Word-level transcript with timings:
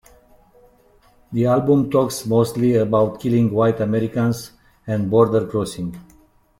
The 1.31 1.45
album 1.45 1.91
talks 1.91 2.25
mostly 2.25 2.73
about 2.75 3.19
killing 3.19 3.51
White 3.51 3.81
Americans 3.81 4.49
and 4.87 5.11
border 5.11 5.45
crossing. 5.45 5.95